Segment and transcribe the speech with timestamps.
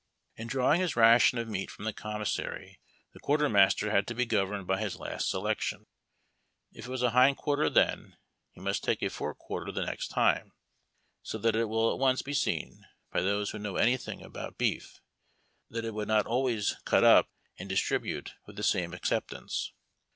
[0.35, 2.79] In drawing his ration of meat from the commissary
[3.13, 5.85] the quartermaster had to be governed by his last selection.
[6.71, 8.17] If it was a hindquarter then,
[8.49, 10.53] he must take' a forequarter the next time,
[11.21, 15.01] so that it v/ill at once be seen, by those who know anything about beef,
[15.69, 17.29] that it would not always cut up
[17.59, 19.71] and distribute with the same acceptance.